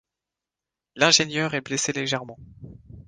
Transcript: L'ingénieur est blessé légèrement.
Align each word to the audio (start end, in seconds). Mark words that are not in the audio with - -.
L'ingénieur 0.95 1.53
est 1.53 1.61
blessé 1.61 1.93
légèrement. 1.93 2.39